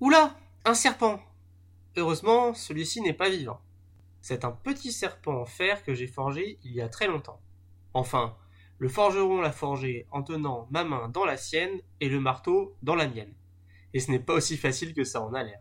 [0.00, 1.20] Oula Un serpent
[1.94, 3.60] Heureusement, celui-ci n'est pas vivant.
[4.22, 7.38] C'est un petit serpent en fer que j'ai forgé il y a très longtemps.
[7.92, 8.34] Enfin,
[8.78, 12.94] le forgeron l'a forgé en tenant ma main dans la sienne et le marteau dans
[12.94, 13.34] la mienne.
[13.92, 15.60] Et ce n'est pas aussi facile que ça en a l'air.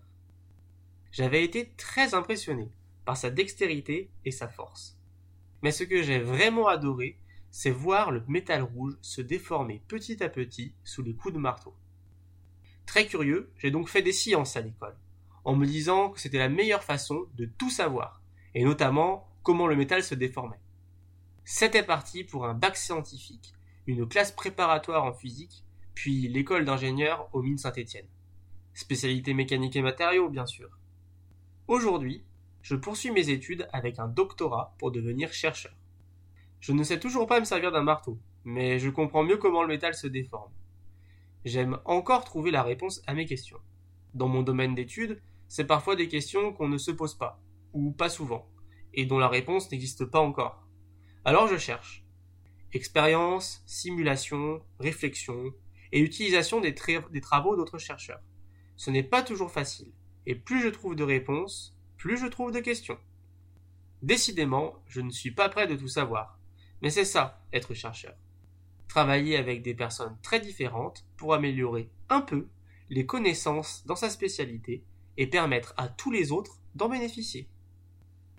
[1.12, 2.72] J'avais été très impressionné
[3.04, 4.98] par sa dextérité et sa force.
[5.64, 7.20] Mais ce que j'ai vraiment adoré,
[7.52, 11.76] c'est voir le métal rouge se déformer petit à petit sous les coups de marteau.
[12.90, 14.98] Très curieux, j'ai donc fait des sciences à l'école,
[15.46, 18.24] en me disant que c'était la meilleure façon de tout savoir,
[18.56, 20.60] et notamment comment le métal se déformait.
[21.46, 23.54] C'était parti pour un bac scientifique,
[23.86, 28.08] une classe préparatoire en physique, puis l'école d'ingénieur aux mines Saint-Étienne.
[28.74, 30.80] Spécialité mécanique et matériaux, bien sûr.
[31.68, 32.24] Aujourd'hui,
[32.64, 35.76] je poursuis mes études avec un doctorat pour devenir chercheur.
[36.60, 39.68] Je ne sais toujours pas me servir d'un marteau, mais je comprends mieux comment le
[39.68, 40.52] métal se déforme.
[41.46, 43.60] J'aime encore trouver la réponse à mes questions.
[44.14, 47.42] Dans mon domaine d'études, c'est parfois des questions qu'on ne se pose pas,
[47.74, 48.50] ou pas souvent,
[48.94, 50.68] et dont la réponse n'existe pas encore.
[51.24, 52.06] Alors je cherche.
[52.74, 55.54] Expérience, simulation, réflexion,
[55.92, 56.76] et utilisation des,
[57.12, 58.22] des travaux d'autres chercheurs.
[58.76, 59.94] Ce n'est pas toujours facile,
[60.26, 63.00] et plus je trouve de réponses, plus je trouve de questions.
[64.02, 66.40] Décidément, je ne suis pas prêt de tout savoir,
[66.82, 68.16] mais c'est ça, être chercheur.
[68.90, 72.50] Travailler avec des personnes très différentes pour améliorer un peu
[72.90, 74.84] les connaissances dans sa spécialité
[75.16, 77.48] et permettre à tous les autres d'en bénéficier.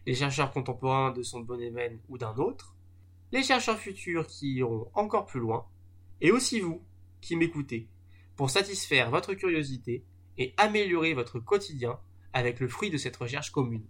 [0.07, 2.75] Les chercheurs contemporains de son domaine ou d'un autre,
[3.31, 5.69] les chercheurs futurs qui iront encore plus loin,
[6.21, 6.83] et aussi vous
[7.21, 7.89] qui m'écoutez,
[8.35, 10.05] pour satisfaire votre curiosité
[10.37, 12.01] et améliorer votre quotidien
[12.33, 13.87] avec le fruit de cette recherche commune.